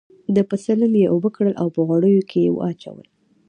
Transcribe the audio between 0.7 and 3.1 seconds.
لم یې اوبه کړل او په غوړیو کې یې واچول.